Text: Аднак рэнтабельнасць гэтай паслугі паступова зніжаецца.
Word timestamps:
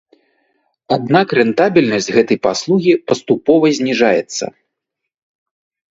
Аднак 0.95 1.27
рэнтабельнасць 1.39 2.09
гэтай 2.17 2.37
паслугі 2.47 2.93
паступова 3.11 3.65
зніжаецца. 3.81 4.45